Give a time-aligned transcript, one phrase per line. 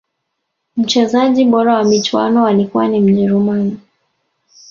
[0.77, 3.77] mchezaji bora wa michuano alikuwa ni mjeruman